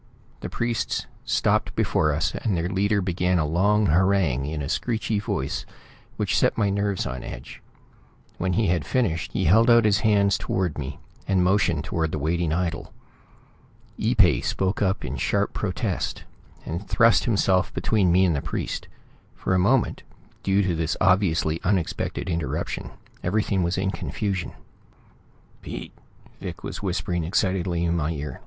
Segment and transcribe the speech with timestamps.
[0.39, 5.19] The priests stopped before us and their leader began a long harangue in a screechy
[5.19, 5.63] voice
[6.17, 7.61] which set my nerves on edge.
[8.39, 12.17] When he had finished he held out his hands toward me, and motioned toward the
[12.17, 12.91] waiting idol.
[13.95, 16.23] Ee pay spoke up in sharp protest,
[16.65, 18.87] and thrust himself between me and the priest.
[19.35, 20.01] For a moment,
[20.41, 22.89] due to this obviously unexpected interruption,
[23.21, 24.53] everything was in confusion.
[25.61, 25.93] "Pete!"
[26.39, 28.39] Vic was whispering excitedly in my ear.